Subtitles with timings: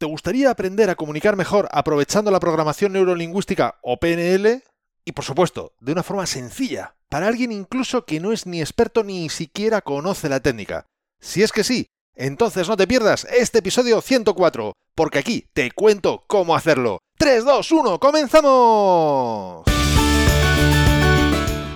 [0.00, 4.62] ¿Te gustaría aprender a comunicar mejor aprovechando la programación neurolingüística o PNL?
[5.04, 9.04] Y por supuesto, de una forma sencilla, para alguien incluso que no es ni experto
[9.04, 10.86] ni siquiera conoce la técnica.
[11.20, 16.24] Si es que sí, entonces no te pierdas este episodio 104, porque aquí te cuento
[16.26, 17.00] cómo hacerlo.
[17.18, 19.64] 3, 2, 1, comenzamos.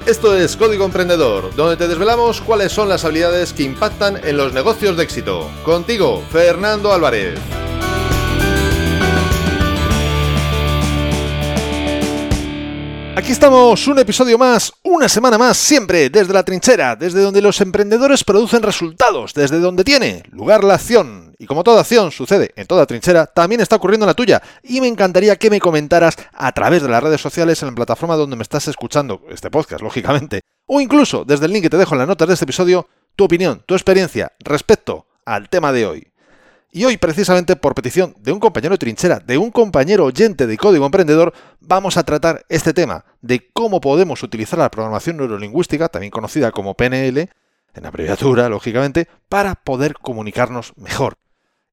[0.07, 4.55] Esto es Código Emprendedor, donde te desvelamos cuáles son las habilidades que impactan en los
[4.55, 5.51] negocios de éxito.
[5.63, 7.39] Contigo, Fernando Álvarez.
[13.17, 17.61] Aquí estamos, un episodio más, una semana más, siempre desde la trinchera, desde donde los
[17.61, 21.33] emprendedores producen resultados, desde donde tiene lugar la acción.
[21.39, 24.43] Y como toda acción sucede en toda trinchera, también está ocurriendo en la tuya.
[24.65, 28.17] Y me encantaría que me comentaras a través de las redes sociales en la plataforma
[28.17, 31.95] donde me estás escuchando este podcast, lógicamente, o incluso desde el link que te dejo
[31.95, 36.14] en las notas de este episodio, tu opinión, tu experiencia respecto al tema de hoy.
[36.77, 40.85] Y hoy, precisamente por petición de un compañero trinchera, de un compañero oyente de Código
[40.87, 46.51] Emprendedor, vamos a tratar este tema de cómo podemos utilizar la programación neurolingüística, también conocida
[46.51, 47.31] como PNL,
[47.75, 51.17] en abreviatura, lógicamente, para poder comunicarnos mejor.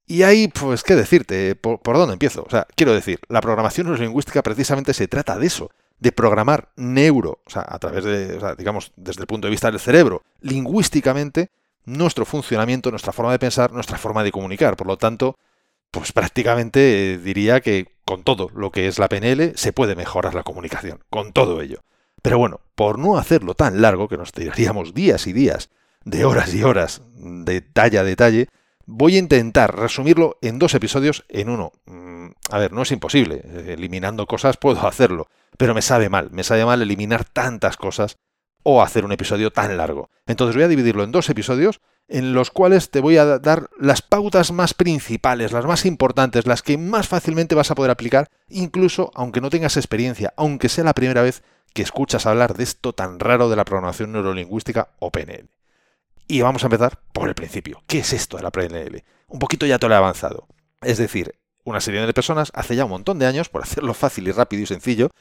[0.05, 1.55] Y ahí, pues, ¿qué decirte?
[1.55, 2.44] ¿Por, dónde empiezo?
[2.44, 7.39] O sea, quiero decir, la programación neurolingüística precisamente se trata de eso, de programar neuro,
[7.44, 10.22] o sea, a través de, o sea, digamos, desde el punto de vista del cerebro,
[10.41, 11.49] lingüísticamente,
[11.85, 14.75] nuestro funcionamiento, nuestra forma de pensar, nuestra forma de comunicar.
[14.75, 15.37] Por lo tanto,
[15.91, 20.33] pues prácticamente eh, diría que con todo lo que es la PNL se puede mejorar
[20.33, 21.81] la comunicación, con todo ello.
[22.21, 25.69] Pero bueno, por no hacerlo tan largo, que nos tiraríamos días y días,
[26.03, 28.47] de horas y horas, de detalle a detalle,
[28.85, 31.71] voy a intentar resumirlo en dos episodios en uno.
[31.85, 36.29] Mm, a ver, no es imposible, eh, eliminando cosas puedo hacerlo, pero me sabe mal,
[36.31, 38.17] me sabe mal eliminar tantas cosas
[38.63, 40.09] o hacer un episodio tan largo.
[40.25, 44.01] Entonces voy a dividirlo en dos episodios en los cuales te voy a dar las
[44.01, 49.11] pautas más principales, las más importantes, las que más fácilmente vas a poder aplicar, incluso
[49.15, 51.41] aunque no tengas experiencia, aunque sea la primera vez
[51.73, 55.47] que escuchas hablar de esto tan raro de la programación neurolingüística o PNL.
[56.27, 57.81] Y vamos a empezar por el principio.
[57.88, 59.03] ¿Qué es esto de la PNL?
[59.27, 60.47] Un poquito ya te lo he avanzado.
[60.81, 64.27] Es decir, una serie de personas hace ya un montón de años, por hacerlo fácil
[64.27, 65.11] y rápido y sencillo,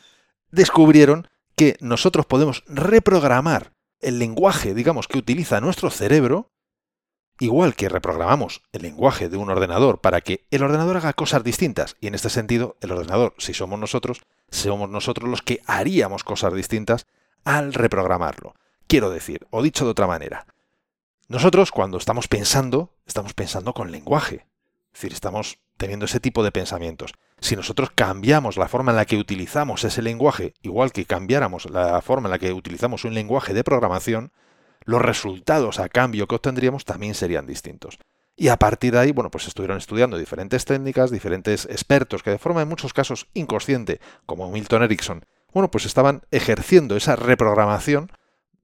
[0.50, 6.50] descubrieron que nosotros podemos reprogramar el lenguaje, digamos, que utiliza nuestro cerebro,
[7.38, 11.96] igual que reprogramamos el lenguaje de un ordenador para que el ordenador haga cosas distintas.
[12.00, 16.54] Y en este sentido, el ordenador, si somos nosotros, somos nosotros los que haríamos cosas
[16.54, 17.06] distintas
[17.44, 18.54] al reprogramarlo.
[18.86, 20.46] Quiero decir, o dicho de otra manera,
[21.28, 24.46] nosotros cuando estamos pensando, estamos pensando con lenguaje.
[24.92, 27.14] Es decir, estamos teniendo ese tipo de pensamientos.
[27.41, 32.02] Si nosotros cambiamos la forma en la que utilizamos ese lenguaje, igual que cambiáramos la
[32.02, 34.30] forma en la que utilizamos un lenguaje de programación,
[34.84, 37.98] los resultados a cambio que obtendríamos también serían distintos.
[38.36, 42.38] Y a partir de ahí, bueno, pues estuvieron estudiando diferentes técnicas, diferentes expertos que de
[42.38, 45.24] forma en muchos casos inconsciente, como Milton Erickson,
[45.54, 48.12] bueno, pues estaban ejerciendo esa reprogramación.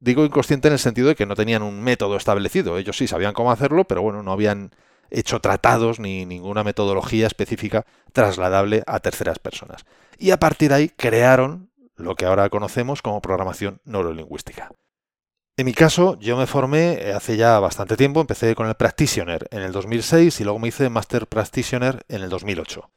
[0.00, 2.77] Digo inconsciente en el sentido de que no tenían un método establecido.
[2.77, 4.71] Ellos sí sabían cómo hacerlo, pero bueno, no habían
[5.11, 9.84] hecho tratados ni ninguna metodología específica trasladable a terceras personas.
[10.19, 14.71] Y a partir de ahí crearon lo que ahora conocemos como programación neurolingüística.
[15.59, 19.49] En mi caso, yo me formé eh, hace ya bastante tiempo, empecé con el Practitioner
[19.50, 22.91] en el 2006 y luego me hice Master Practitioner en el 2008.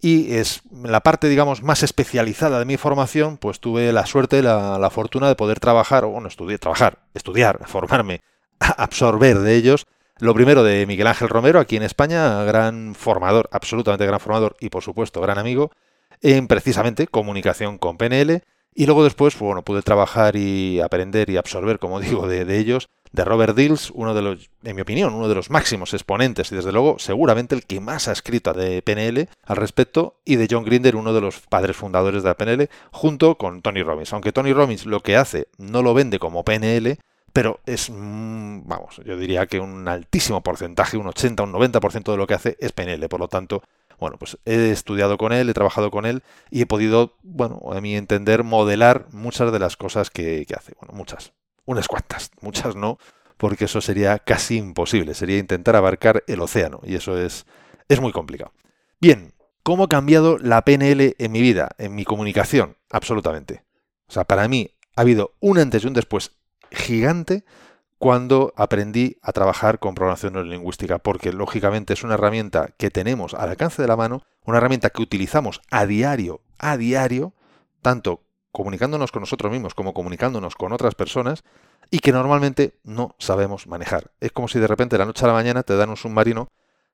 [0.00, 4.78] Y es la parte, digamos, más especializada de mi formación, pues tuve la suerte, la,
[4.78, 8.22] la fortuna de poder trabajar, bueno, estudiar, trabajar, estudiar, formarme,
[8.58, 9.86] absorber de ellos
[10.20, 14.68] lo primero de Miguel Ángel Romero, aquí en España, gran formador, absolutamente gran formador y
[14.68, 15.70] por supuesto gran amigo,
[16.22, 18.42] en precisamente comunicación con PNL.
[18.74, 22.88] Y luego después, pues, bueno, pude trabajar y aprender y absorber, como digo, de, ellos,
[23.12, 26.56] de Robert Dills, uno de los, en mi opinión, uno de los máximos exponentes y
[26.56, 30.64] desde luego seguramente el que más ha escrito de PNL al respecto, y de John
[30.64, 34.12] Grinder, uno de los padres fundadores de la PNL, junto con Tony Robbins.
[34.12, 36.98] Aunque Tony Robbins lo que hace no lo vende como PNL,
[37.38, 42.18] pero es, mm, vamos, yo diría que un altísimo porcentaje, un 80, un 90% de
[42.18, 43.08] lo que hace es PNL.
[43.08, 43.62] Por lo tanto,
[44.00, 47.80] bueno, pues he estudiado con él, he trabajado con él y he podido, bueno, a
[47.80, 50.72] mi entender, modelar muchas de las cosas que, que hace.
[50.80, 51.32] Bueno, muchas,
[51.64, 52.98] unas cuantas, muchas no,
[53.36, 57.46] porque eso sería casi imposible, sería intentar abarcar el océano y eso es,
[57.88, 58.50] es muy complicado.
[59.00, 59.32] Bien,
[59.62, 62.78] ¿cómo ha cambiado la PNL en mi vida, en mi comunicación?
[62.90, 63.62] Absolutamente.
[64.08, 66.32] O sea, para mí ha habido un antes y un después
[66.70, 67.44] gigante
[67.98, 73.50] cuando aprendí a trabajar con programación neurolingüística, porque lógicamente es una herramienta que tenemos al
[73.50, 77.34] alcance de la mano, una herramienta que utilizamos a diario, a diario,
[77.82, 78.22] tanto
[78.52, 81.42] comunicándonos con nosotros mismos como comunicándonos con otras personas,
[81.90, 84.12] y que normalmente no sabemos manejar.
[84.20, 86.48] Es como si de repente la noche a la mañana te dan un submarino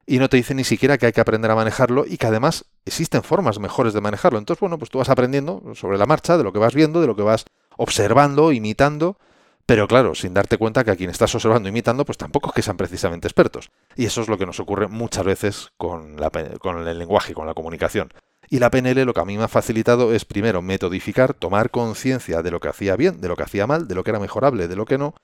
[0.07, 2.67] y no te dice ni siquiera que hay que aprender a manejarlo y que además
[2.85, 4.39] existen formas mejores de manejarlo.
[4.39, 7.07] Entonces, bueno, pues tú vas aprendiendo sobre la marcha, de lo que vas viendo, de
[7.07, 7.45] lo que vas
[7.77, 9.19] observando, imitando,
[9.67, 12.63] pero claro, sin darte cuenta que a quien estás observando, imitando, pues tampoco es que
[12.63, 13.71] sean precisamente expertos.
[13.97, 18.11] Y eso es lo que nos ocurre muchas veces con, el lenguaje, con la comunicación.
[18.51, 22.43] Y la PNL lo que a mí me ha facilitado es primero metodificar, tomar conciencia
[22.43, 24.69] de lo que hacía bien, de lo que hacía mal, de lo que era mejorable,
[24.69, 25.15] de lo que no,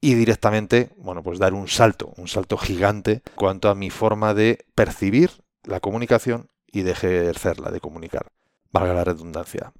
[0.00, 4.64] y directamente, bueno, pues dar un salto, un salto gigante cuanto a mi forma de
[4.74, 5.30] percibir
[5.64, 8.32] la comunicación y de ejercerla, de comunicar.
[8.70, 9.72] Valga la redundancia.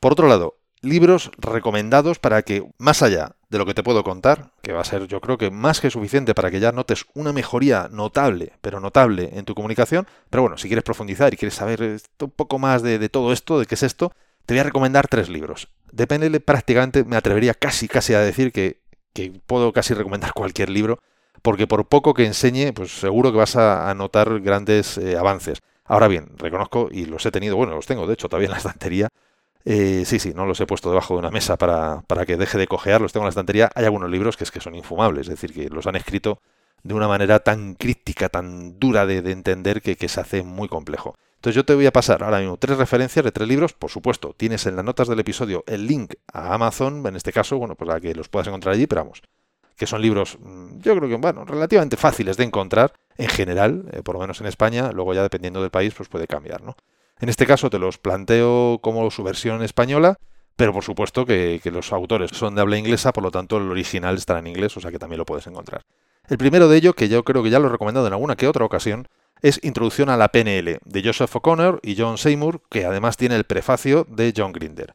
[0.00, 4.50] Por otro lado, libros recomendados para que, más allá de lo que te puedo contar,
[4.62, 7.32] que va a ser yo creo que más que suficiente para que ya notes una
[7.32, 12.00] mejoría notable, pero notable en tu comunicación, pero bueno, si quieres profundizar y quieres saber
[12.20, 14.12] un poco más de, todo esto, de qué es esto,
[14.46, 15.68] te voy a recomendar tres libros.
[15.90, 18.84] De PNL prácticamente me atrevería casi casi a decir que
[19.14, 20.98] que puedo casi recomendar cualquier libro,
[21.40, 25.62] porque por poco que enseñe, pues seguro que vas a, notar grandes eh, avances.
[25.84, 28.58] Ahora bien, reconozco, y los he tenido, bueno, los tengo de hecho todavía en la
[28.58, 29.08] estantería,
[29.64, 32.58] eh, sí, sí, no los he puesto debajo de una mesa para, para, que deje
[32.58, 33.70] de cojear, los tengo en la estantería.
[33.74, 36.40] Hay algunos libros que es que son infumables, es decir, que los han escrito
[36.82, 41.14] de una manera tan crítica, tan dura de, entender que, que, se hace muy complejo.
[41.36, 44.34] Entonces yo te voy a pasar ahora mismo tres referencias de tres libros, por supuesto,
[44.36, 47.88] tienes en las notas del episodio el link a Amazon, en este caso, bueno, pues
[47.88, 49.22] para que los puedas encontrar allí, pero vamos,
[49.76, 54.02] que son libros, mm, yo creo que, bueno, relativamente fáciles de encontrar en general, eh,
[54.02, 56.76] por lo menos en España, luego ya dependiendo del país, pues puede cambiar, ¿no?
[57.20, 60.18] En este caso te los planteo como su versión española,
[60.56, 64.16] pero por supuesto que, los autores son de habla inglesa, por lo tanto el original
[64.16, 65.82] estará en inglés, o sea que también lo puedes encontrar.
[66.28, 68.48] El primero de ellos, que yo creo que ya lo he recomendado en alguna que
[68.48, 69.08] otra ocasión,
[69.42, 73.44] es Introducción a la PNL de Joseph O'Connor y John Seymour, que además tiene el
[73.44, 74.94] prefacio de John Grinder.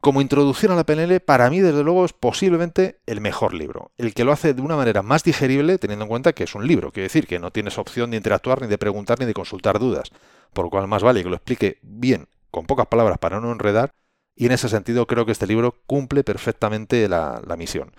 [0.00, 4.14] Como introducción a la PNL, para mí desde luego es posiblemente el mejor libro, el
[4.14, 6.92] que lo hace de una manera más digerible, teniendo en cuenta que es un libro,
[6.92, 10.10] quiere decir que no tienes opción de interactuar, ni de preguntar, ni de consultar dudas,
[10.52, 13.92] por lo cual más vale que lo explique bien, con pocas palabras para no enredar,
[14.34, 17.92] y en ese sentido creo que este libro cumple perfectamente la, misión.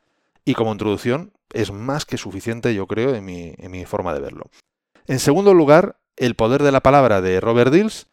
[0.46, 4.22] Y como introducción es más que suficiente, yo creo, en mi, en mi forma de
[4.22, 4.50] verlo.
[5.08, 8.08] En segundo lugar, El poder de la palabra de Robert Dills,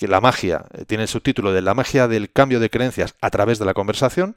[0.00, 3.28] que la magia, eh, tiene el subtítulo de La magia del cambio de creencias a
[3.28, 4.34] través de la conversación.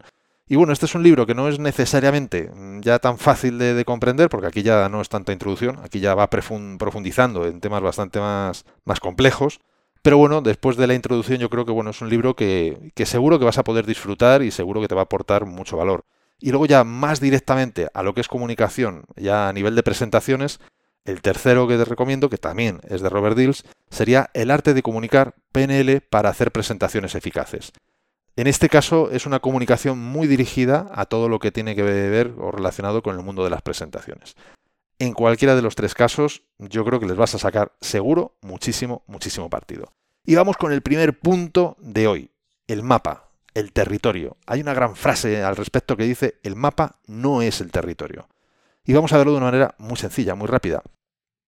[0.47, 3.85] Y bueno, este es un libro que no es necesariamente mm, ya tan fácil de,
[3.85, 8.19] comprender, porque aquí ya no es tanta introducción, aquí ya va profundizando en temas bastante
[8.19, 9.59] más, más complejos.
[10.01, 13.05] Pero bueno, después de la introducción yo creo que bueno, es un libro que, que
[13.05, 16.03] seguro que vas a poder disfrutar y seguro que te va a aportar mucho valor.
[16.39, 20.59] Y luego ya más directamente a lo que es comunicación, ya a nivel de presentaciones,
[21.05, 24.83] el tercero que te recomiendo, que también es de Robert Dills, sería El arte de
[24.83, 27.73] comunicar PNL para hacer presentaciones eficaces.
[28.35, 32.33] En este caso es una comunicación muy dirigida a todo lo que tiene que ver
[32.39, 34.35] o relacionado con el mundo de las presentaciones.
[34.97, 39.03] En cualquiera de los tres casos, yo creo que les vas a sacar seguro muchísimo,
[39.05, 39.93] muchísimo partido.
[40.25, 42.31] Y vamos con el primer punto de hoy,
[42.67, 44.37] el mapa, el territorio.
[44.47, 48.27] Hay una gran frase al respecto que dice, el mapa no es el territorio.
[48.83, 50.81] Y vamos a verlo de una manera muy sencilla, muy rápida.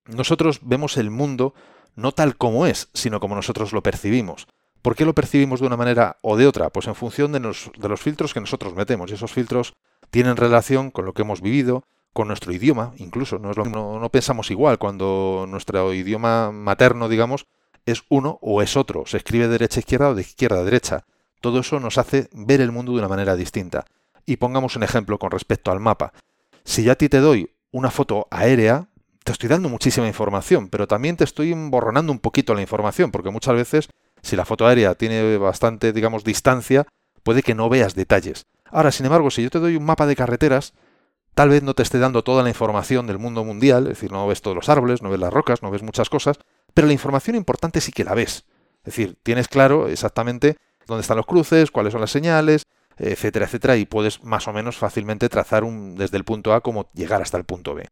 [0.05, 1.55] Nosotros vemos el mundo
[1.95, 4.47] no tal como es, sino como nosotros lo percibimos.
[4.85, 6.69] ¿Por qué lo percibimos de una manera o de otra?
[6.69, 9.09] Pues en función de, los filtros que nosotros metemos.
[9.09, 9.73] Y esos filtros
[10.11, 13.39] tienen relación con lo que hemos vivido, con nuestro idioma, incluso.
[13.39, 17.47] No, no, pensamos igual cuando nuestro idioma materno, digamos,
[17.87, 19.07] es uno o es otro.
[19.07, 21.05] Se escribe de derecha a izquierda o de izquierda a derecha.
[21.41, 23.85] Todo eso nos hace ver el mundo de una manera distinta.
[24.27, 26.13] Y pongamos un ejemplo con respecto al mapa.
[26.63, 28.87] Si ya a ti te doy una foto aérea,
[29.23, 33.31] te estoy dando muchísima información, pero también te estoy emborronando un poquito la información, porque
[33.31, 33.89] muchas veces,
[34.25, 36.87] si la foto aérea tiene bastante, digamos, distancia,
[37.23, 38.45] puede que no veas detalles.
[38.65, 40.73] Ahora, sin embargo, si yo te doy un mapa de carreteras,
[41.35, 44.25] tal vez no te esté dando toda la información del mundo mundial, es decir, no
[44.27, 46.39] ves todos los árboles, no ves las rocas, no ves muchas cosas,
[46.73, 48.45] pero la información importante sí que la ves.
[48.79, 52.63] Es decir, tienes claro exactamente dónde están los cruces, cuáles son las señales,
[52.97, 56.89] etcétera, etcétera, y puedes más o menos fácilmente trazar un, desde el punto A como
[56.93, 57.87] llegar hasta el punto B.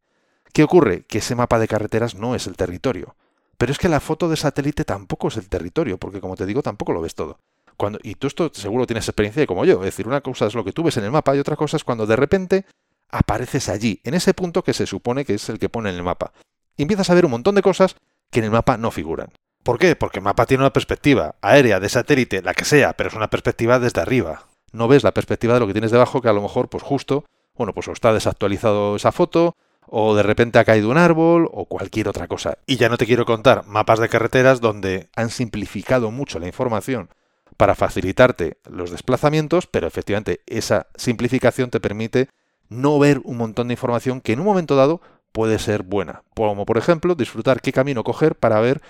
[0.52, 1.04] ¿Qué ocurre?
[1.06, 3.16] Que ese mapa de carreteras no es el territorio.
[3.56, 6.62] Pero es que la foto de satélite tampoco es el territorio, porque como te digo,
[6.62, 7.38] tampoco lo ves todo.
[7.76, 9.80] Cuando, y tú esto seguro tienes experiencia como yo.
[9.80, 11.76] Es decir, una cosa es lo que tú ves en el mapa y otra cosa
[11.76, 12.66] es cuando de repente
[13.10, 16.02] apareces allí, en ese punto que se supone que es el que pone en el
[16.02, 16.32] mapa.
[16.76, 17.96] Y empiezas a ver un montón de cosas
[18.30, 19.28] que en el mapa no figuran.
[19.62, 19.96] ¿Por qué?
[19.96, 23.30] Porque el mapa tiene una perspectiva aérea, de satélite, la que sea, pero es una
[23.30, 26.42] perspectiva desde arriba no ves la perspectiva de lo que tienes debajo, que a lo
[26.42, 30.90] mejor, pues justo, bueno, pues o está desactualizado esa foto, o de repente ha caído
[30.90, 32.58] un árbol, o cualquier otra cosa.
[32.66, 37.08] Y ya no te quiero contar mapas de carreteras donde han simplificado mucho la información
[37.56, 42.28] para facilitarte los desplazamientos, pero efectivamente esa simplificación te permite
[42.68, 45.00] no ver un montón de información que en un momento dado
[45.32, 48.82] puede ser buena, como por ejemplo disfrutar qué camino coger para ver,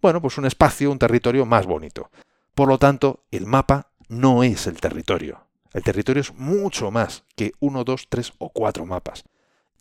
[0.00, 2.10] bueno, pues un espacio, un territorio más bonito.
[2.54, 5.46] Por lo tanto, el mapa no es el territorio.
[5.72, 9.24] El territorio es mucho más que uno, dos, tres o cuatro mapas.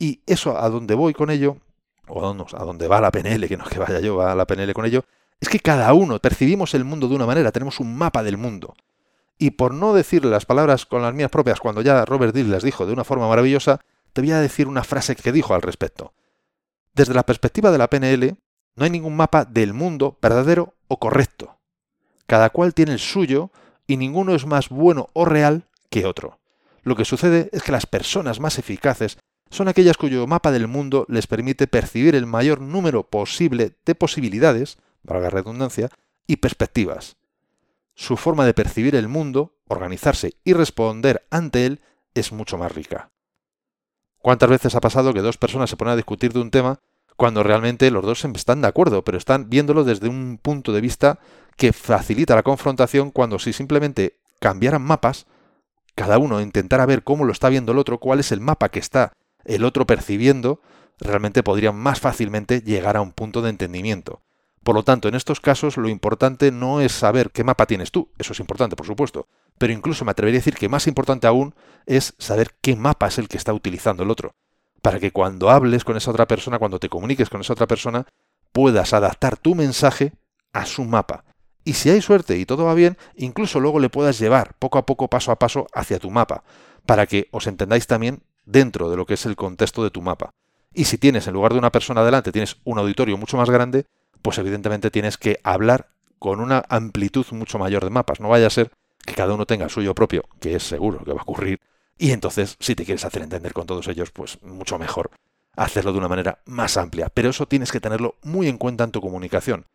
[0.02, 1.58] Y eso a donde voy con ello,
[2.08, 4.74] o a donde va la PNL, que no es que vaya yo, va la PNL
[4.74, 5.06] con ello,
[5.40, 8.74] es que cada uno percibimos el mundo de una manera, tenemos un mapa del mundo.
[9.38, 12.64] Y por no decir las palabras con las mías propias cuando ya Robert Dill las
[12.64, 13.80] dijo de una forma maravillosa,
[14.12, 16.14] te voy a decir una frase que dijo al respecto.
[16.96, 18.38] Desde la perspectiva de la PNL,
[18.78, 21.60] no hay ningún mapa del mundo verdadero o correcto.
[22.26, 23.52] Cada cual tiene el suyo
[23.86, 26.40] y ninguno es más bueno o real que otro.
[26.82, 29.20] Lo que sucede es que las personas más eficaces
[29.52, 34.78] son aquellas cuyo mapa del mundo les permite percibir el mayor número posible de posibilidades,
[35.04, 35.90] valga redundancia,
[36.26, 37.18] y perspectivas.
[37.94, 41.82] Su forma de percibir el mundo, organizarse y responder ante él
[42.14, 43.12] es mucho más rica.
[44.20, 46.80] ¿Cuántas veces ha pasado que dos personas se ponen a discutir de un tema
[47.18, 51.20] cuando realmente los dos están de acuerdo, pero están viéndolo desde un punto de vista
[51.58, 55.28] que facilita la confrontación cuando si simplemente cambiaran mapas,
[55.94, 58.80] cada uno intentara ver cómo lo está viendo el otro, cuál es el mapa que
[58.80, 59.14] está
[59.46, 60.62] el otro percibiendo,
[61.00, 64.22] realmente podrían más fácilmente llegar a un punto de entendimiento.
[64.64, 68.12] Por lo tanto, en estos casos lo importante no es saber qué mapa tienes tú,
[68.20, 71.56] eso es importante, por supuesto, pero incluso me atrevería a decir que más importante aún
[71.88, 74.36] es saber qué mapa es el que está utilizando el otro,
[74.84, 78.06] para que cuando hables con esa otra persona, cuando te comuniques con esa otra persona,
[78.52, 80.14] puedas adaptar tu mensaje
[80.54, 81.26] a su mapa.
[81.64, 84.86] Y si hay suerte y todo va bien, incluso luego le puedas llevar poco a
[84.86, 86.44] poco, paso a paso, hacia tu mapa,
[86.86, 90.34] para que os entendáis también dentro de lo que es el contexto de tu mapa.
[90.74, 93.86] Y si tienes, en lugar de una persona delante, tienes un auditorio mucho más grande,
[94.22, 98.20] pues evidentemente tienes que hablar con una amplitud mucho mayor de mapas.
[98.20, 98.72] No vaya a ser
[99.06, 101.60] que cada uno tenga el suyo propio, que es seguro que va a ocurrir,
[101.98, 105.12] y entonces si te quieres hacer entender con todos ellos, pues mucho mejor
[105.56, 107.10] hacerlo de una manera más amplia.
[107.14, 109.68] Pero eso tienes que tenerlo muy en cuenta en tu comunicación.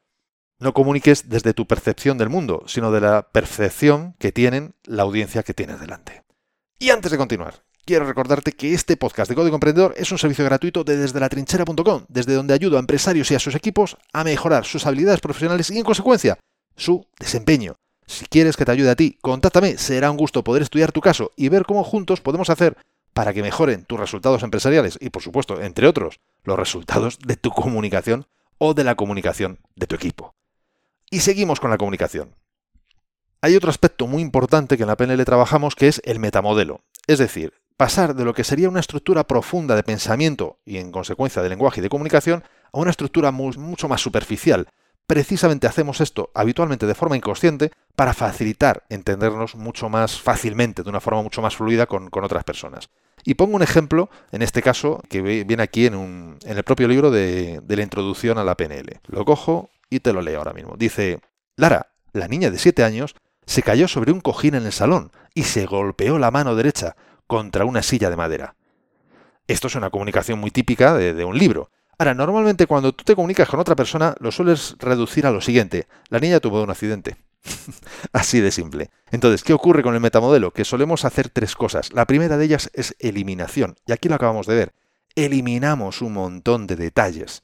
[0.58, 5.42] No comuniques desde tu percepción del mundo, sino de la percepción que tienen la audiencia
[5.42, 6.24] que tienes delante.
[6.78, 10.44] Y antes de continuar, quiero recordarte que este podcast de Código Emprendedor es un servicio
[10.44, 14.24] gratuito de desde la trinchera.com, desde donde ayudo a empresarios y a sus equipos a
[14.24, 16.36] mejorar sus habilidades profesionales y en consecuencia
[16.76, 17.76] su desempeño.
[18.04, 21.30] Si quieres que te ayude a ti, contáctame, será un gusto poder estudiar tu caso
[21.36, 22.76] y ver cómo juntos podemos hacer
[23.14, 27.50] para que mejoren tus resultados empresariales y, por supuesto, entre otros, los resultados de tu
[27.50, 28.26] comunicación
[28.58, 30.34] o de la comunicación de tu equipo.
[31.10, 32.34] Y seguimos con la comunicación.
[33.42, 37.18] Hay otro aspecto muy importante que en la PNL trabajamos que es el metamodelo, es
[37.18, 41.48] decir, pasar de lo que sería una estructura profunda de pensamiento y en consecuencia de
[41.48, 44.68] lenguaje y de comunicación a una estructura mucho más superficial,
[45.06, 51.00] Precisamente hacemos esto habitualmente de forma inconsciente para facilitar entendernos mucho más fácilmente, de una
[51.00, 52.90] forma mucho más fluida con, otras personas.
[53.24, 57.12] Y pongo un ejemplo, en este caso, que viene aquí en, en el propio libro
[57.12, 59.00] de, de la introducción a la PNL.
[59.06, 60.74] Lo cojo y te lo leo ahora mismo.
[60.76, 61.20] Dice,
[61.54, 63.14] Lara, la niña de 7 años,
[63.46, 67.64] se cayó sobre un cojín en el salón y se golpeó la mano derecha contra
[67.64, 68.56] una silla de madera.
[69.46, 71.70] Esto es una comunicación muy típica de un libro.
[71.98, 75.86] Ahora, normalmente cuando tú te comunicas con otra persona, lo sueles reducir a lo siguiente.
[76.10, 77.16] La niña tuvo un accidente.
[78.12, 78.90] Así de simple.
[79.10, 80.50] Entonces, ¿qué ocurre con el metamodelo?
[80.50, 81.92] Que solemos hacer tres cosas.
[81.94, 83.76] La primera de ellas es eliminación.
[83.86, 84.72] Y aquí lo acabamos de ver.
[85.14, 87.42] Eliminamos un montón de detalles.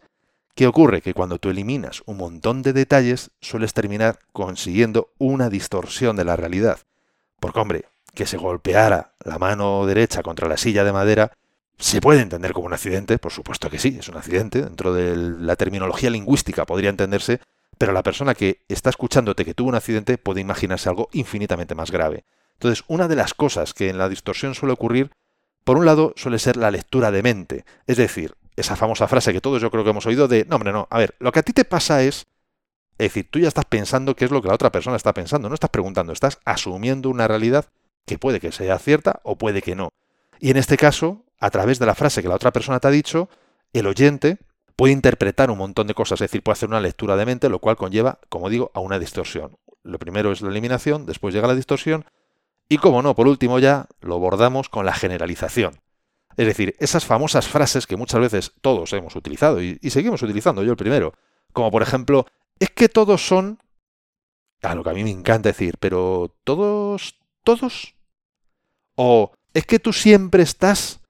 [0.55, 1.01] ¿Qué ocurre?
[1.01, 6.37] Que cuando tú eliminas un montón de detalles, sueles terminar consiguiendo una distorsión de la
[6.37, 6.81] realidad.
[7.41, 11.33] Porque, hombre, que se golpeara la mano derecha contra la silla de madera
[11.83, 13.19] ¿Se puede entender como un accidente?
[13.19, 14.63] Por supuesto que sí, es un accidente.
[14.63, 17.41] Dentro de la terminología lingüística podría entenderse,
[17.77, 21.91] pero la persona que está escuchándote que tuvo un accidente puede imaginarse algo infinitamente más
[21.91, 22.25] grave.
[22.53, 25.11] Entonces, una de las cosas que en la distorsión suele ocurrir,
[25.65, 27.65] por un lado, suele ser la lectura de mente.
[27.89, 30.73] Es decir, esa famosa frase que todos yo creo que hemos oído de, no, hombre,
[30.73, 32.27] no, a ver, lo que a ti te pasa es...
[32.99, 35.49] Es decir, tú ya estás pensando qué es lo que la otra persona está pensando,
[35.49, 37.67] no estás preguntando, estás asumiendo una realidad
[38.07, 39.91] que puede que sea cierta o puede que no.
[40.39, 42.91] Y en este caso, a través de la frase que la otra persona te ha
[42.91, 43.29] dicho,
[43.73, 44.39] el oyente
[44.77, 47.59] puede interpretar un montón de cosas, es decir, puede hacer una lectura de mente, lo
[47.59, 49.57] cual conlleva, como digo, a una distorsión.
[49.83, 52.05] Lo primero es la eliminación, después llega la distorsión,
[52.69, 55.81] y como no, por último ya lo bordamos con la generalización.
[56.37, 60.63] Es decir, esas famosas frases que muchas veces todos hemos utilizado y, y seguimos utilizando,
[60.63, 61.13] yo el primero,
[61.53, 62.27] como por ejemplo,
[62.59, 63.59] es que todos son...
[64.63, 67.95] A lo que a mí me encanta decir, pero todos, todos.
[68.95, 71.03] O es que tú siempre estás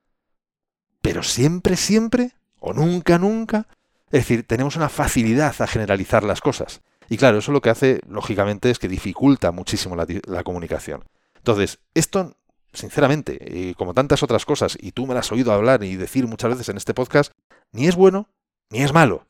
[1.03, 3.67] pero siempre, siempre, o nunca, nunca.
[4.07, 6.81] Es decir, tenemos una facilidad a generalizar las cosas.
[7.09, 11.05] Y claro, eso lo que hace, lógicamente, es que dificulta muchísimo la, comunicación.
[11.37, 12.37] Entonces, esto
[12.73, 16.53] sinceramente, como tantas otras cosas, y tú me las has oído hablar y decir muchas
[16.53, 17.33] veces en este podcast,
[17.71, 18.31] ni es bueno
[18.71, 19.27] ni es malo.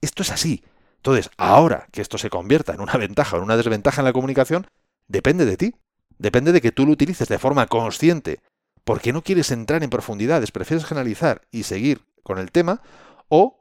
[0.00, 0.64] Esto es así.
[0.96, 4.14] Entonces, ahora que esto se convierta en una ventaja o en una desventaja en la
[4.14, 4.66] comunicación,
[5.08, 5.74] depende de ti.
[6.20, 8.40] Depende de que tú lo utilices de forma consciente,
[8.84, 12.82] porque no quieres entrar en profundidades, prefieres generalizar y seguir con el tema,
[13.28, 13.58] o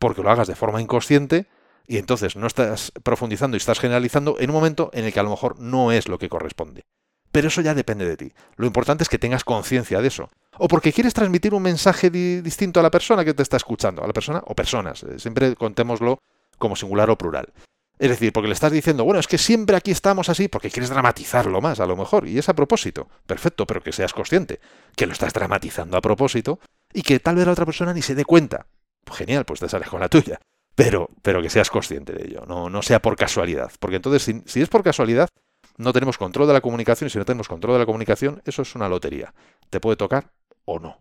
[0.00, 1.46] porque lo hagas de forma inconsciente
[1.86, 5.22] y entonces no estás profundizando y estás generalizando en un momento en el que a
[5.22, 6.82] lo mejor no es lo que corresponde.
[7.30, 8.32] Pero eso ya depende de ti.
[8.56, 10.28] Lo importante es que tengas conciencia de eso.
[10.58, 14.08] O porque quieres transmitir un mensaje distinto a la persona que te está escuchando, a
[14.08, 15.04] la persona o personas.
[15.04, 16.18] Eh, siempre contémoslo
[16.58, 17.52] como singular o plural.
[17.98, 20.90] Es decir, porque le estás diciendo, bueno, es que siempre aquí estamos así porque quieres
[20.90, 23.08] dramatizarlo más, a lo mejor, y es a propósito.
[23.26, 24.60] Perfecto, pero que seas consciente
[24.96, 26.58] que lo estás dramatizando a propósito
[26.92, 28.66] y que tal vez la otra persona ni se dé cuenta.
[29.12, 30.40] Genial, pues te sales con la tuya.
[30.74, 33.70] Pero, pero que seas consciente de ello, no, no sea por casualidad.
[33.78, 35.28] Porque entonces, si, si es por casualidad,
[35.76, 38.62] no tenemos control de la comunicación y si no tenemos control de la comunicación, eso
[38.62, 39.34] es una lotería.
[39.70, 40.32] Te puede tocar
[40.64, 40.98] o no.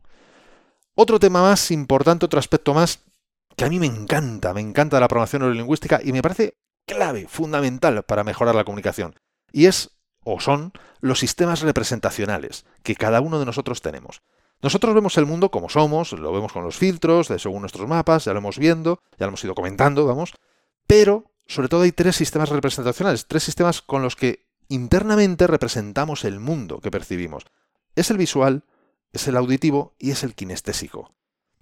[0.95, 2.99] Otro tema más importante, otro aspecto más
[3.55, 8.03] que a mí me encanta, me encanta la programación neurolingüística y me parece clave, fundamental
[8.03, 9.15] para mejorar la comunicación.
[9.51, 9.91] Y es,
[10.23, 14.21] o son, los sistemas representacionales que cada uno de nosotros tenemos.
[14.61, 18.33] Nosotros vemos el mundo como somos, lo vemos con los filtros, según nuestros mapas, ya
[18.33, 20.33] lo hemos viendo, ya lo hemos ido comentando, vamos,
[20.85, 26.39] pero sobre todo hay tres sistemas representacionales, tres sistemas con los que internamente representamos el
[26.39, 27.45] mundo que percibimos.
[27.95, 28.63] Es el visual,
[29.11, 31.13] es el auditivo y es el kinestésico.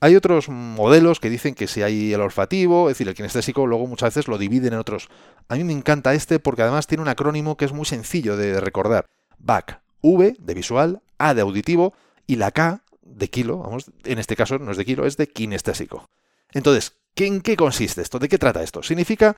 [0.01, 3.85] Hay otros modelos que dicen que si hay el olfativo, es decir, el kinestésico, luego
[3.85, 5.09] muchas veces lo dividen en otros.
[5.49, 8.61] A mí me encanta este porque además tiene un acrónimo que es muy sencillo de
[8.61, 9.05] recordar.
[9.39, 11.93] VAC, V de visual, A de auditivo
[12.27, 15.27] y la K de kilo, vamos, en este caso no es de kilo, es de
[15.27, 16.09] kinestésico.
[16.51, 18.19] Entonces, ¿en qué consiste esto?
[18.19, 18.83] ¿De qué trata esto?
[18.83, 19.35] Significa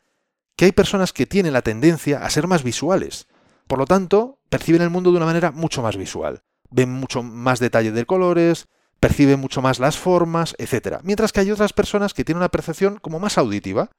[0.56, 3.27] que hay personas que tienen la tendencia a ser más visuales.
[3.68, 6.44] Por lo tanto, perciben el mundo de una manera mucho más visual.
[6.70, 8.68] Ven mucho más detalle de colores,
[9.01, 11.00] percibe mucho más las formas, etc.
[11.03, 13.89] Mientras que hay otras personas que tienen una percepción como más auditiva,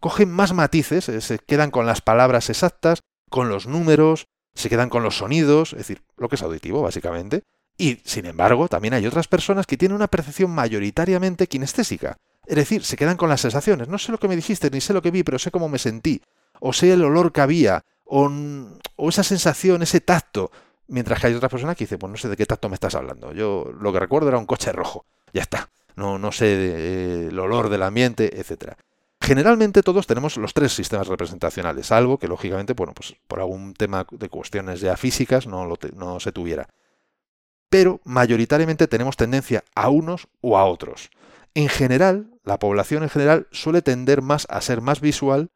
[0.00, 4.90] cogen más matices, eh, se quedan con las palabras exactas, con los números, se quedan
[4.90, 7.44] con los sonidos, es decir, lo que es auditivo básicamente.
[7.78, 12.16] Y, sin embargo, también hay otras personas que tienen una percepción mayoritariamente kinestésica.
[12.44, 13.86] Es decir, se quedan con las sensaciones.
[13.86, 15.78] No sé lo que me dijiste, ni sé lo que vi, pero sé cómo me
[15.78, 16.20] sentí.
[16.58, 17.84] O sé el olor que había.
[18.04, 18.28] O,
[18.96, 20.50] o esa sensación, ese tacto.
[20.90, 22.94] Mientras que hay otras personas que dicen, pues no sé de qué tacto me estás
[22.94, 23.32] hablando.
[23.32, 25.06] Yo lo que recuerdo era un coche rojo.
[25.32, 25.70] Ya está.
[25.96, 28.76] No, no sé eh, el olor del ambiente, etcétera.
[29.20, 34.06] Generalmente todos tenemos los tres sistemas representacionales, algo que lógicamente, bueno, pues por algún tema
[34.10, 36.68] de cuestiones ya físicas no, lo no se tuviera.
[37.68, 41.10] Pero mayoritariamente tenemos tendencia a unos o a otros.
[41.54, 45.50] En general, la población en general suele tender más a ser más visual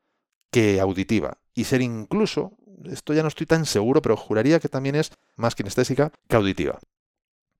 [0.50, 2.52] que auditiva y ser incluso
[2.84, 6.78] esto ya no estoy tan seguro, pero juraría que también es más kinestésica que auditiva.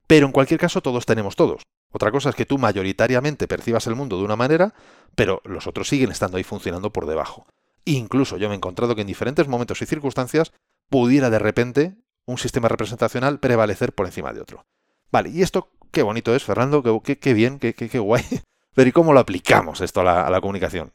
[0.07, 1.62] Pero en cualquier caso todos tenemos todos.
[1.92, 4.74] Otra cosa es que tú mayoritariamente percibas el mundo de una manera,
[5.14, 7.46] pero los otros siguen estando ahí funcionando por debajo.
[7.85, 10.53] Incluso yo me he encontrado que en diferentes momentos y circunstancias
[10.90, 11.96] pudiera de repente
[12.27, 14.66] un sistema representacional prevalecer por encima de otro.
[15.12, 18.24] Vale, y esto qué bonito es, Fernando, qué, bien, qué, qué, guay.
[18.74, 20.90] Pero ¿y cómo lo aplicamos esto a la comunicación?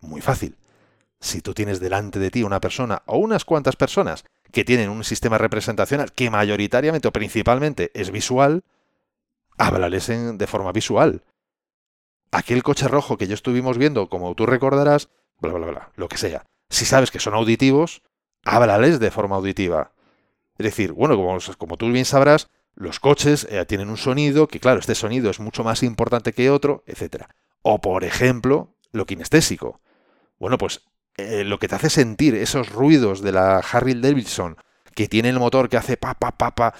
[0.00, 0.56] Muy fácil
[1.24, 5.04] si tú tienes delante de ti una persona o unas cuantas personas que tienen un
[5.04, 8.62] sistema representacional que mayoritariamente o principalmente es visual,
[9.56, 11.22] háblales de forma visual.
[12.30, 15.08] Aquel coche rojo que yo estuvimos viendo, como tú recordarás,
[15.40, 16.44] bla, bla, bla, lo que sea.
[16.68, 18.02] Si sabes que son auditivos,
[18.44, 19.92] háblales de forma auditiva.
[20.58, 24.60] Es decir, bueno, como, como tú bien sabrás, los coches eh, tienen un sonido que,
[24.60, 27.24] claro, este sonido es mucho más importante que otro, etc.
[27.62, 29.80] O, por ejemplo, lo kinestésico.
[30.38, 30.82] Bueno, pues
[31.16, 34.56] eh, lo que te hace sentir esos ruidos de la Harry Davidson
[34.94, 36.74] que tiene el motor que hace pa, pa, pa, pa,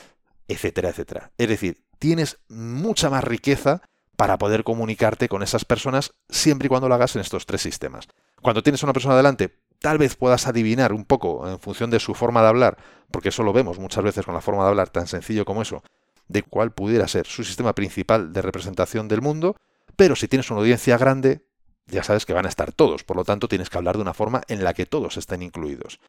[0.49, 1.33] etcétera, etcétera.
[1.39, 3.83] Es decir, tienes mucha más riqueza
[4.17, 8.09] para poder comunicarte con esas personas siempre y cuando lo hagas en estos tres sistemas.
[8.43, 12.01] Cuando tienes a una persona delante, tal vez puedas adivinar un poco en función de
[12.01, 12.77] su forma de hablar,
[13.11, 15.83] porque eso lo vemos muchas veces con la forma de hablar tan sencillo como eso,
[16.29, 19.57] de cuál pudiera ser su sistema principal de representación del mundo,
[19.97, 21.45] pero si tienes una audiencia grande,
[21.87, 24.15] ya sabes que van a estar todos, por lo tanto tienes que hablar de una
[24.15, 26.01] forma en la que todos estén incluidos,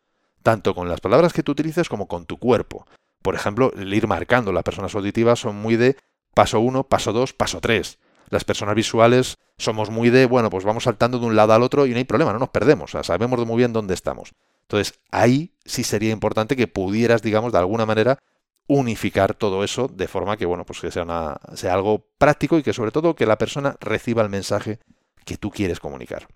[0.43, 2.85] tanto con las palabras que tú utilices como con tu cuerpo.
[3.21, 5.97] Por ejemplo, el ir marcando las personas auditivas son muy de
[6.33, 7.97] paso 1, paso 2, paso 3.
[8.29, 11.85] Las personas visuales somos muy de, bueno, pues vamos saltando de un lado al otro
[11.85, 14.33] y no hay problema, no nos perdemos, sabemos muy bien dónde estamos.
[14.61, 18.19] Entonces, ahí sí sería importante que pudieras, digamos, de alguna manera
[18.67, 22.73] unificar todo eso de forma que, bueno, pues que sea, sea algo práctico y que
[22.73, 24.79] sobre todo que la persona reciba el mensaje
[25.25, 26.27] que tú quieres comunicar.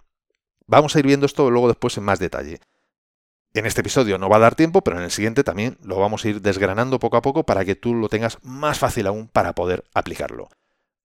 [0.68, 2.60] Vamos a ir viendo esto luego después en más detalle.
[3.54, 6.24] En este episodio no va a dar tiempo, pero en el siguiente también lo vamos
[6.24, 9.54] a ir desgranando poco a poco para que tú lo tengas más fácil aún para
[9.54, 10.50] poder aplicarlo.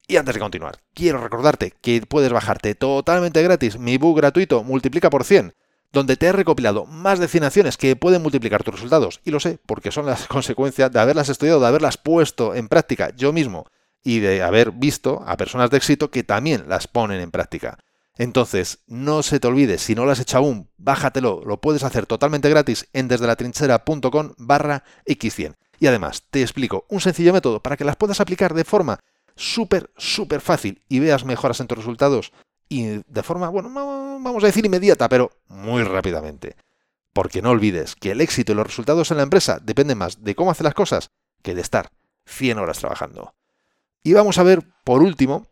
[0.06, 5.08] Y antes de continuar, quiero recordarte que puedes bajarte totalmente gratis mi book gratuito Multiplica
[5.08, 5.54] por 100,
[5.92, 9.22] donde te he recopilado más de 100 acciones que pueden multiplicar tus resultados.
[9.24, 13.14] Y lo sé, porque son las consecuencias de haberlas estudiado, de haberlas puesto en práctica
[13.16, 13.66] yo mismo
[14.04, 17.78] y de haber visto a personas de éxito que también las ponen en práctica.
[18.16, 22.06] Entonces, no se te olvide, si no lo has hecho aún, bájatelo, lo puedes hacer
[22.06, 25.54] totalmente gratis en desdelatrinchera.com barra x100.
[25.80, 29.00] Y además, te explico un sencillo método para que las puedas aplicar de forma
[29.34, 32.32] súper, súper fácil y veas mejoras en tus resultados
[32.68, 36.56] y de forma, bueno, vamos a decir inmediata, pero muy rápidamente.
[37.12, 40.34] Porque no olvides que el éxito y los resultados en la empresa dependen más de
[40.34, 41.10] cómo hace las cosas
[41.42, 41.90] que de estar
[42.26, 43.34] 100 horas trabajando.
[44.04, 45.48] Y vamos a ver por último,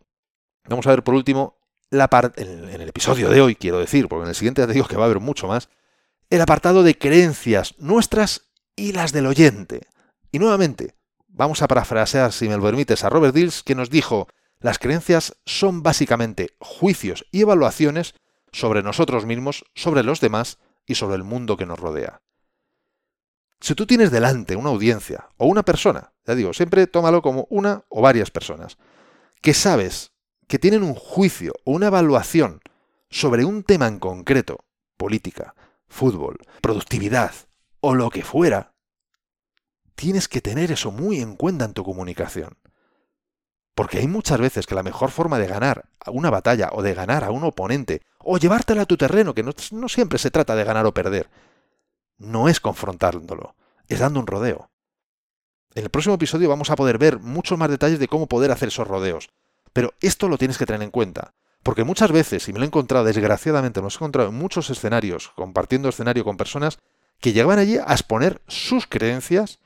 [0.68, 1.58] vamos a ver por último
[1.90, 4.86] la en, en el episodio de hoy, quiero decir, porque en el siguiente te digo
[4.86, 5.70] que va a haber mucho más,
[6.28, 9.88] el apartado de creencias nuestras y las del oyente.
[10.30, 10.94] Y nuevamente,
[11.28, 14.28] vamos a parafrasear, si me lo permites, a Robert Dills, que nos dijo,
[14.60, 18.14] las creencias son básicamente juicios y evaluaciones
[18.52, 22.20] sobre nosotros mismos, sobre los demás y sobre el mundo que nos rodea.
[23.60, 27.84] Si tú tienes delante una audiencia o una persona, ya digo, siempre tómalo como una
[27.88, 28.78] o varias personas,
[29.40, 30.12] que sabes
[30.46, 32.60] que tienen un juicio o una evaluación
[33.10, 34.64] sobre un tema en concreto,
[34.96, 35.54] política,
[35.88, 37.32] fútbol, productividad
[37.80, 38.74] o lo que fuera,
[39.94, 42.56] tienes que tener eso muy en cuenta en tu comunicación.
[43.74, 47.24] Porque hay muchas veces que la mejor forma de ganar una batalla o de ganar
[47.24, 50.86] a un oponente o llevártela a tu terreno, que no siempre se trata de ganar
[50.86, 51.30] o perder,
[52.18, 53.56] no es confrontándolo,
[53.88, 54.71] es dando un rodeo.
[55.74, 58.68] En el próximo episodio vamos a poder ver muchos más detalles de cómo poder hacer
[58.68, 59.30] esos rodeos.
[59.72, 61.34] Pero esto lo tienes que tener en cuenta.
[61.62, 64.68] Porque muchas veces, y me lo he encontrado, desgraciadamente, me lo he encontrado en muchos
[64.68, 66.78] escenarios, compartiendo escenario con personas
[67.20, 69.60] que llegaban allí a exponer sus creencias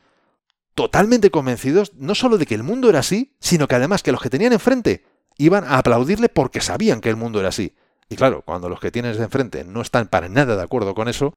[0.74, 4.20] totalmente convencidos, no solo de que el mundo era así, sino que además que los
[4.20, 5.04] que tenían enfrente
[5.38, 7.74] iban a aplaudirle porque sabían que el mundo era así.
[8.08, 11.34] Y claro, cuando los que tienes enfrente no están para nada de acuerdo con eso,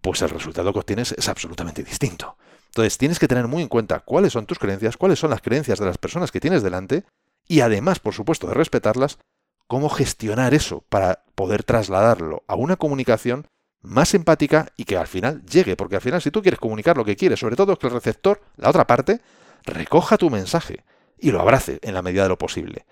[0.00, 2.36] pues el resultado que obtienes es absolutamente distinto.
[2.70, 5.80] Entonces tienes que tener muy en cuenta cuáles son tus creencias, cuáles son las creencias
[5.80, 7.04] de las personas que tienes delante
[7.48, 9.18] y además, por supuesto, de respetarlas,
[9.66, 13.48] cómo gestionar eso para poder trasladarlo a una comunicación
[13.82, 17.04] más empática y que al final llegue, porque al final si tú quieres comunicar lo
[17.04, 19.20] que quieres, sobre todo es que el receptor, la otra parte,
[19.64, 20.84] recoja tu mensaje
[21.18, 22.86] y lo abrace en la medida de lo posible.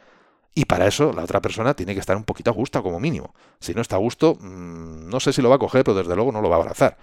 [0.55, 3.33] Y para eso la otra persona tiene que estar un poquito a gusto como mínimo.
[3.61, 6.17] Si no está a gusto, mm, no sé si lo va a coger, pero desde
[6.17, 6.97] luego no lo va a abrazar.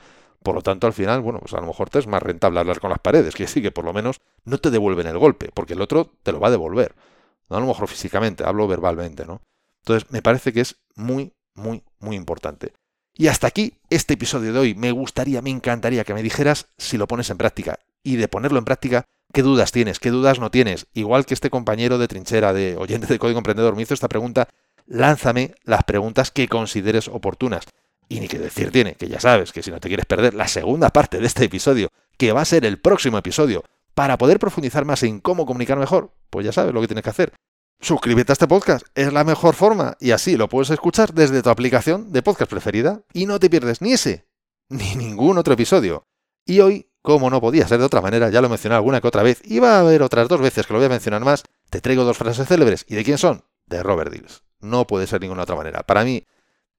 [0.45, 2.79] Por lo tanto, al final, bueno, pues a lo mejor te es más rentable hablar
[2.79, 5.73] con las paredes, que sí que por lo menos no te devuelven el golpe, porque
[5.73, 6.93] el otro te lo va a devolver.
[7.49, 9.41] No a lo mejor físicamente, hablo verbalmente, ¿no?
[9.79, 12.73] Entonces, me parece que es muy, muy, muy importante.
[13.15, 14.75] Y hasta aquí este episodio de hoy.
[14.75, 17.79] Me gustaría, me encantaría que me dijeras si lo pones en práctica.
[18.03, 19.97] Y de ponerlo en práctica, ¿qué dudas tienes?
[19.97, 20.85] ¿Qué dudas no tienes?
[20.93, 24.47] Igual que este compañero de trinchera, de oyente de Código Emprendedor, me hizo esta pregunta,
[24.85, 27.65] lánzame las preguntas que consideres oportunas.
[28.07, 30.47] Y ni que decir tiene, que ya sabes que si no te quieres perder la
[30.47, 33.63] segunda parte de este episodio, que va a ser el próximo episodio,
[33.93, 37.09] para poder profundizar más en cómo comunicar mejor, pues ya sabes lo que tienes que
[37.09, 37.33] hacer.
[37.79, 41.49] Suscríbete a este podcast, es la mejor forma y así lo puedes escuchar desde tu
[41.49, 44.25] aplicación de podcast preferida y no te pierdes ni ese
[44.69, 46.07] ni ningún otro episodio.
[46.45, 49.23] Y hoy, como no podía ser de otra manera, ya lo mencioné alguna que otra
[49.23, 51.81] vez y va a haber otras dos veces que lo voy a mencionar más, te
[51.81, 52.85] traigo dos frases célebres.
[52.87, 53.43] ¿Y de quién son?
[53.65, 54.43] De Robert Dills.
[54.59, 55.83] No puede ser ninguna otra manera.
[55.83, 56.25] Para mí,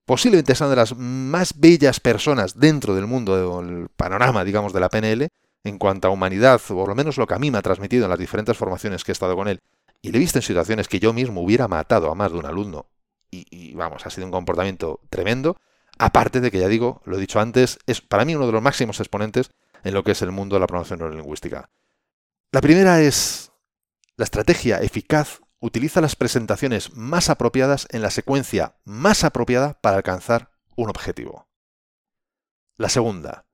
[0.06, 4.88] posiblemente son de las más bellas personas dentro del mundo, del panorama, digamos, de la
[4.88, 5.28] PNL,
[5.64, 8.04] en cuanto a humanidad, o por lo menos lo que a mí me ha transmitido
[8.04, 9.60] en las diferentes formaciones que he estado con él,
[10.00, 12.46] y le he visto en situaciones que yo mismo hubiera matado a más de un
[12.46, 12.86] alumno,
[13.32, 15.56] y, vamos, ha sido un comportamiento tremendo,
[15.98, 18.62] aparte de que ya digo, lo he dicho antes, es para mí uno de los
[18.62, 19.50] máximos exponentes
[19.82, 21.68] en lo que es el mundo de la programación neurolingüística.
[22.52, 23.50] La primera es
[24.16, 30.50] la estrategia eficaz utiliza las presentaciones más apropiadas en la secuencia más apropiada para alcanzar
[30.76, 31.48] un objetivo.
[32.76, 33.46] La segunda,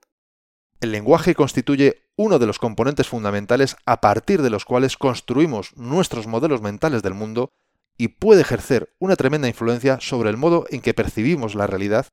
[0.80, 6.26] el lenguaje constituye uno de los componentes fundamentales a partir de los cuales construimos nuestros
[6.26, 7.52] modelos mentales del mundo
[7.96, 12.08] y puede ejercer una tremenda influencia sobre el modo en que percibimos la realidad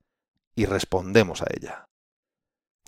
[0.56, 1.89] y respondemos a ella.